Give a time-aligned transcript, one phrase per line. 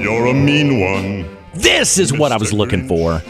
[0.00, 1.36] You're a mean one.
[1.54, 2.58] This is what I was Mr.
[2.58, 3.22] looking for.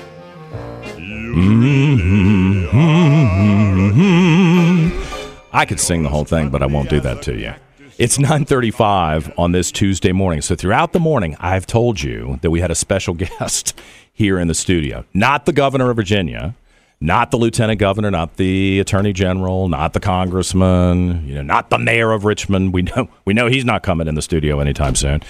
[5.53, 7.55] I could sing the whole thing, but I won't do that to you.
[7.97, 10.43] It's 9:35 on this Tuesday morning.
[10.43, 13.79] So throughout the morning, I've told you that we had a special guest
[14.13, 15.05] here in the studio.
[15.15, 16.55] Not the governor of Virginia,
[17.01, 21.79] not the lieutenant governor, not the attorney general, not the congressman, you know, not the
[21.79, 22.73] mayor of Richmond.
[22.73, 25.23] We know we know he's not coming in the studio anytime soon.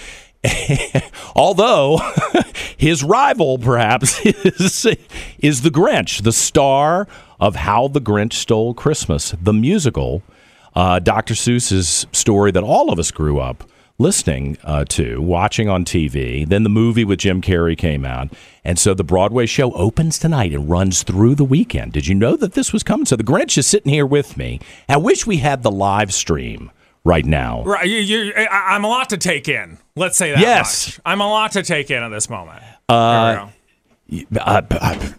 [1.35, 1.99] Although
[2.77, 4.87] his rival, perhaps, is,
[5.39, 7.07] is the Grinch, the star
[7.41, 10.23] of How the Grinch Stole Christmas, the musical,
[10.75, 11.33] uh, Dr.
[11.33, 13.65] Seuss's story that all of us grew up
[13.99, 16.47] listening uh, to, watching on TV.
[16.47, 18.29] Then the movie with Jim Carrey came out.
[18.63, 21.91] And so the Broadway show opens tonight and runs through the weekend.
[21.93, 23.05] Did you know that this was coming?
[23.05, 24.59] So the Grinch is sitting here with me.
[24.87, 26.71] I wish we had the live stream
[27.03, 27.63] right now.
[27.63, 29.77] Right, you, you, I, I'm a lot to take in.
[29.95, 30.39] Let's say that.
[30.39, 30.87] Yes.
[30.87, 30.99] much.
[31.05, 32.63] I'm a lot to take in at this moment.
[32.87, 33.41] Uh, There
[34.09, 34.41] we go.
[34.41, 35.09] Uh, uh,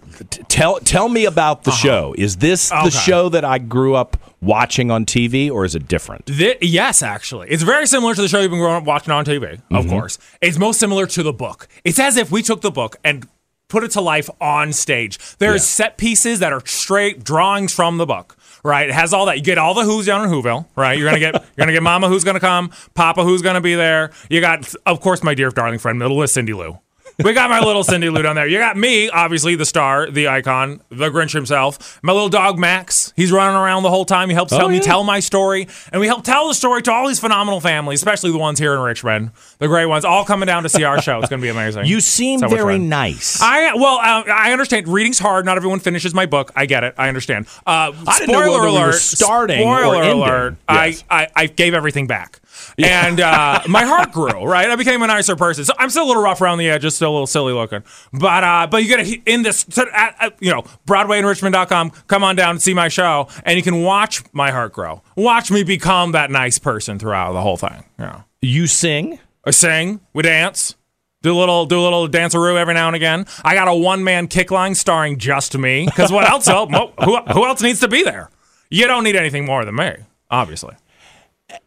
[0.48, 2.12] tell tell me about the show.
[2.18, 2.84] Is this Okay.
[2.86, 6.26] the show that I grew up watching on TV, or is it different?
[6.26, 9.24] Thi- yes, actually, it's very similar to the show you've been growing up watching on
[9.24, 9.54] TV.
[9.54, 9.90] Of mm-hmm.
[9.90, 11.68] course, it's most similar to the book.
[11.84, 13.26] It's as if we took the book and
[13.68, 15.18] put it to life on stage.
[15.36, 18.36] There's set pieces that are straight drawings from the book.
[18.62, 19.38] Right, it has all that.
[19.38, 20.66] You get all the Who's down in Whoville.
[20.76, 23.74] Right, you're gonna get you're gonna get Mama who's gonna come, Papa who's gonna be
[23.74, 24.10] there.
[24.28, 26.78] You got, of course, my dear darling friend, middle is Cindy Lou.
[27.22, 28.46] We got my little Cindy Lou down there.
[28.46, 32.00] You got me, obviously the star, the icon, the Grinch himself.
[32.02, 33.12] My little dog Max.
[33.16, 34.28] He's running around the whole time.
[34.28, 34.80] He helps tell me yeah.
[34.82, 38.30] tell my story, and we help tell the story to all these phenomenal families, especially
[38.32, 41.18] the ones here in Richmond, the great ones, all coming down to see our show.
[41.20, 41.86] It's going to be amazing.
[41.86, 43.40] You seem So very nice.
[43.42, 44.88] I well, uh, I understand.
[44.88, 45.44] Reading's hard.
[45.44, 46.52] Not everyone finishes my book.
[46.56, 46.94] I get it.
[46.96, 47.46] I understand.
[47.66, 48.94] Uh, I didn't know spoiler whether we were alert.
[48.94, 50.56] starting spoiler alert.
[50.68, 51.04] Yes.
[51.10, 52.40] I, I I gave everything back,
[52.84, 54.44] and uh, my heart grew.
[54.44, 55.64] Right, I became a nicer person.
[55.64, 57.82] So I'm still a little rough around the edges, still a little silly looking.
[58.12, 61.90] But uh, but you get to in this at, at, you know BroadwayInRichmond.com.
[62.06, 65.02] Come on down and see my show, and you can watch my heart grow.
[65.16, 67.84] Watch me become that nice person throughout the whole thing.
[67.98, 68.22] Yeah.
[68.40, 69.18] you sing.
[69.44, 70.76] I sing, we dance,
[71.22, 73.24] do a little do a little danceroo every now and again.
[73.42, 75.86] I got a one man kick line starring just me.
[75.86, 76.46] Because what else?
[76.46, 78.28] el- mo- who, who else needs to be there?
[78.68, 79.92] You don't need anything more than me,
[80.30, 80.74] obviously.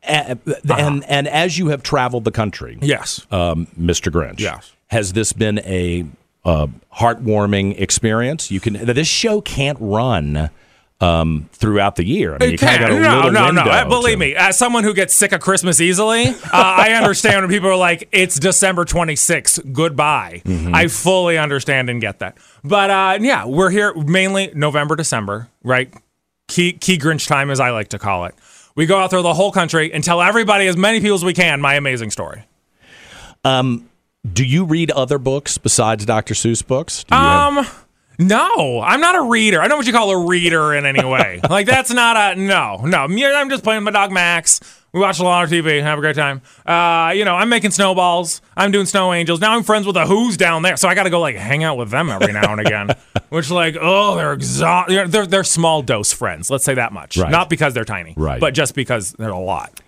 [0.08, 0.36] Uh,
[0.78, 3.26] and and as you have traveled the country, Yes.
[3.32, 4.12] um, Mr.
[4.12, 4.72] Grinch, Yes.
[4.88, 6.06] has this been a
[6.46, 6.68] uh,
[6.98, 8.52] heartwarming experience?
[8.52, 10.50] You can this show can't run
[11.02, 12.36] um, throughout the year.
[12.36, 12.92] I mean, you It kind can.
[12.94, 13.72] of got a No, little no, no.
[13.72, 17.42] Uh, Believe to- me, as someone who gets sick of Christmas easily, uh, I understand
[17.42, 19.74] when people are like, "It's December 26th.
[19.74, 20.74] Goodbye." Mm-hmm.
[20.74, 22.38] I fully understand and get that.
[22.64, 25.94] But uh, yeah, we're here mainly November, December, right?
[26.48, 28.36] Key key Grinch time, as I like to call it.
[28.76, 31.34] We go out through the whole country and tell everybody, as many people as we
[31.34, 32.44] can, my amazing story.
[33.46, 36.34] Do you read other books besides Dr.
[36.34, 37.04] Seuss books?
[37.12, 37.68] You have- Um,
[38.20, 39.60] no, I'm not a reader.
[39.60, 41.42] I don't know what you call a reader in any way.
[41.50, 43.00] like that's not a no, no.
[43.00, 44.60] I'm just playing with my dog Max.
[44.94, 46.44] We watch a lot of TV, have a great time.
[46.68, 48.42] Uh, you know, I'm making snowballs.
[48.56, 49.42] I'm doing snow angels.
[49.42, 51.64] Now I'm friends with the Who's down there, so I got to go like hang
[51.64, 52.90] out with them every now and again.
[53.30, 55.12] Which like, oh, they're exhausted.
[55.12, 56.52] They're, they're small dose friends.
[56.52, 57.18] Let's say that much.
[57.18, 57.32] Right.
[57.32, 58.40] Not because they're tiny, Right.
[58.40, 59.82] But just because they're a lot.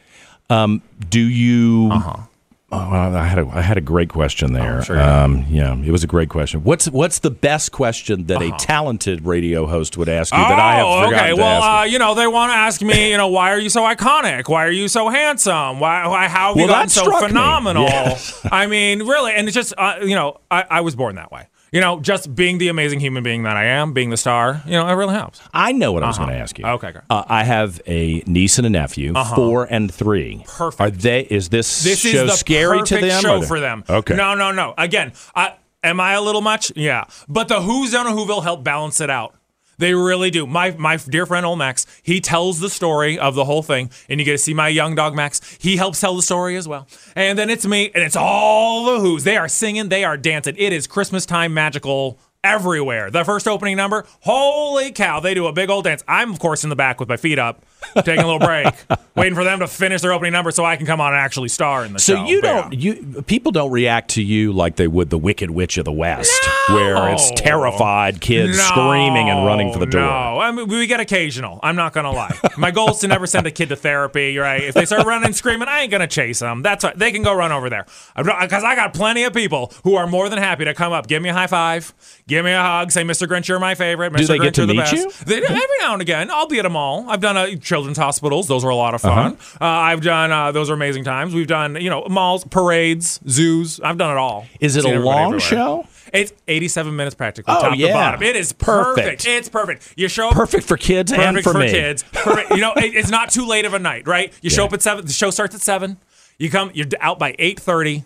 [0.50, 1.90] Do you?
[1.92, 2.24] Uh-huh.
[2.72, 4.80] Oh, well, I had a I had a great question there.
[4.80, 6.64] Oh, sure um, yeah, it was a great question.
[6.64, 10.76] What's what's the best question that a talented radio host would ask you that I
[10.78, 11.34] have oh, forgotten okay.
[11.34, 13.84] Well, uh, you know, they want to ask me, you know, why are you so
[13.84, 14.50] iconic?
[14.50, 15.80] Why are you so handsome?
[15.80, 17.84] Why, why how have you Well, gotten so phenomenal?
[17.84, 18.42] Yes.
[18.52, 21.48] I mean, really, and it's just, uh, you know, I, I was born that way.
[21.72, 24.72] You know, just being the amazing human being that I am, being the star, you
[24.74, 25.42] know, it really helps.
[25.54, 26.66] I know what I was going to ask you.
[26.66, 27.04] Okay, great.
[27.10, 30.44] Uh, I have a niece and a nephew, four and three.
[30.48, 30.82] Perfect.
[30.82, 31.22] Are they?
[31.22, 33.22] Is this, This show is the scary perfect to them?
[33.22, 33.84] show they- for them.
[33.90, 34.16] Okay.
[34.16, 34.74] No, no, no.
[34.78, 36.72] Again, I, am I a little much?
[36.76, 37.06] Yeah.
[37.28, 39.36] But the Who's Done of Whoville help balance it out.
[39.78, 40.46] They really do.
[40.46, 44.20] My my dear friend old Max, he tells the story of the whole thing, and
[44.20, 45.58] you get to see my young dog Max.
[45.60, 46.88] He helps tell the story as well.
[47.16, 49.24] And then it's me, and it's all the Who's.
[49.24, 50.56] They are singing, they are dancing.
[50.58, 53.10] It is Christmas time magical everywhere.
[53.10, 56.04] The first opening number, holy cow, they do a big old dance.
[56.08, 57.66] I'm of course in the back with my feet up,
[58.04, 58.68] taking a little break,
[59.16, 61.50] waiting for them to finish their opening number so I can come on and actually
[61.50, 62.24] star in the So show.
[62.24, 62.80] So you don't yeah.
[62.80, 66.34] you people don't react to you like they would the Wicked Witch of the West,
[66.70, 70.02] where it's terrified kids screaming and running for the door.
[70.02, 71.60] No, I mean, we get occasional.
[71.64, 72.38] I'm not gonna lie.
[72.58, 74.38] My goal is to never send a kid to therapy.
[74.38, 74.64] Right?
[74.64, 76.62] If they start running and screaming, I ain't gonna chase them.
[76.62, 76.98] That's right.
[76.98, 77.86] They can go run over there
[78.16, 81.22] because I got plenty of people who are more than happy to come up, give
[81.22, 81.94] me a high five,
[82.28, 83.28] give me a hug, say, "Mr.
[83.28, 84.18] Grinch, you're my favorite." Mr.
[84.18, 84.94] Do they Grinch, get to you're the meet best.
[84.94, 85.12] you?
[85.26, 87.06] They, every now and again, I'll be at a mall.
[87.10, 89.32] I've done uh, children's hospitals; those were a lot of Uh-huh.
[89.32, 89.38] fun.
[89.62, 91.34] uh I've done uh, those are amazing times.
[91.34, 93.80] We've done you know malls, parades, zoos.
[93.82, 94.46] I've done it all.
[94.60, 95.40] Is it a long everywhere.
[95.40, 95.88] show?
[96.14, 97.92] It's 87 minutes practically, Oh, top to yeah.
[97.94, 98.24] bottom.
[98.24, 98.96] It is Perfect.
[99.06, 99.28] perfect.
[99.28, 99.94] It's perfect.
[99.98, 101.70] You show up Perfect for kids and perfect for, for, me.
[101.72, 102.04] kids.
[102.14, 102.52] Perfect.
[102.52, 104.32] You know, it, it's not too late of a night, right?
[104.42, 105.06] You show up at seven.
[105.06, 105.98] The show starts at seven.
[106.38, 106.72] You come.
[106.74, 108.06] You're out by 8:30.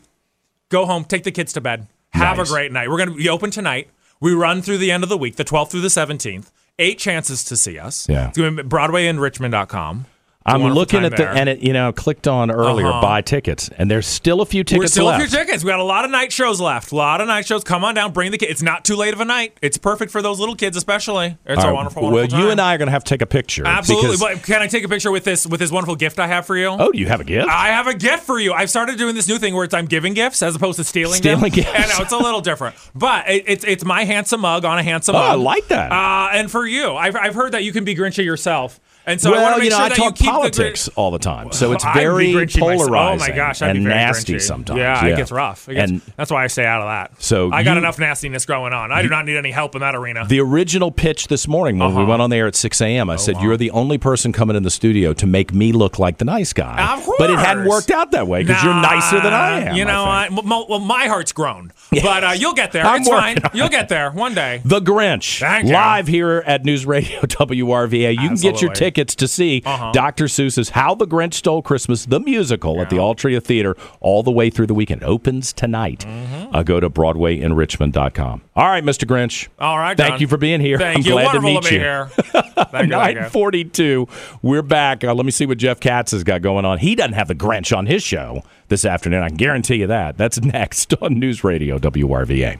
[0.69, 1.03] Go home.
[1.03, 1.87] Take the kids to bed.
[2.11, 2.49] Have Nice.
[2.49, 2.89] a great night.
[2.89, 3.89] We're gonna be open tonight.
[4.19, 6.51] We run through the end of the week, the 12th through the 17th.
[6.79, 8.07] Eight chances to see us.
[8.09, 8.29] Yeah.
[8.29, 10.05] It's going to be BroadwayInRichmond.com.
[10.45, 11.35] I'm looking time at the there.
[11.35, 13.01] and it you know clicked on earlier Uh-huh.
[13.01, 15.23] buy tickets and there's still a few We're tickets still left.
[15.23, 15.63] a few tickets.
[15.63, 16.91] We got a lot of night shows left.
[16.91, 17.63] A lot of night shows.
[17.63, 18.13] Come on down.
[18.13, 18.51] Bring the kids.
[18.53, 19.57] It's not too late of a night.
[19.61, 21.37] It's perfect for those little kids, especially.
[21.45, 22.51] It's All a right, wonderful, well, wonderful you time.
[22.53, 23.67] and I are going to have to take a picture.
[23.67, 24.15] Absolutely.
[24.17, 26.55] But can I take a picture with this with this wonderful gift I have for
[26.57, 26.67] you?
[26.67, 27.49] oh, do you have a gift?
[27.49, 28.53] I have a gift for you.
[28.53, 31.15] I've started doing this new thing where it's I'm giving gifts as opposed to stealing,
[31.17, 31.49] Stealing them.
[31.51, 31.69] gifts.
[31.75, 34.83] I know it's a little different, but it, it's it's my handsome mug on a
[34.83, 35.29] handsome Oh, mug.
[35.31, 35.91] I like that.
[35.91, 39.29] Uh, and for you, I've, I've heard that you can be Grinchy yourself, and so
[39.33, 40.91] I want well, to make you know, sure I that talk politics the.
[40.91, 44.41] all the time, so it's very polarizing Oh my gosh, I'd and nasty Grinchy.
[44.41, 44.77] sometimes.
[44.79, 45.67] Yeah, it gets rough.
[45.67, 47.21] It gets, and that's why I stay out of that.
[47.21, 48.91] So I got you- enough nastiness going on.
[48.91, 50.25] I do not need any help in that arena.
[50.27, 52.05] the original pitch this morning when we Uh-huh.
[52.09, 54.63] went on the air at 6 a.m., I said, You're the only person coming in
[54.63, 56.93] the studio to make me look like the nice guy.
[56.95, 59.75] Of But it hadn't worked out that way because you're nicer than I am.
[59.75, 60.39] You know, I I think.
[60.45, 62.85] m- m- well, my heart's grown, but uh, you'll get there.
[62.85, 63.37] I'm it's fine.
[63.53, 64.61] You'll get there one day.
[64.65, 65.73] The Grinch, Thank you.
[65.73, 68.11] live here at News Radio WRVA.
[68.13, 68.75] You can get your Absolutely.
[68.99, 69.91] Tickets to see Uh-huh.
[69.93, 70.25] Dr.
[70.25, 74.49] Seuss's How the Grinch Stole Christmas, the musical, at the Altria Theater all the way
[74.49, 75.01] through the weekend.
[75.01, 75.99] It opens tonight.
[76.07, 76.53] Mm-hmm.
[76.55, 78.41] Uh, go to BroadwayInRichmond.com.
[78.55, 79.07] All right, Mr.
[79.07, 79.47] Grinch.
[79.59, 79.95] All right.
[79.95, 80.21] Thank John.
[80.21, 80.77] you for being here.
[80.77, 81.11] Thank I'm you.
[81.13, 81.81] glad to Wonderful meet be you.
[81.81, 82.05] here.
[82.15, 82.63] Thank you.
[82.71, 82.89] thank you.
[82.89, 84.07] 942.
[84.41, 85.03] We're back.
[85.03, 86.79] Uh, let me see what Jeff Katz has got going on.
[86.79, 89.23] He doesn't have the Grinch on his show this afternoon.
[89.23, 90.17] I can guarantee you that.
[90.17, 92.59] That's next on News Radio WRVA.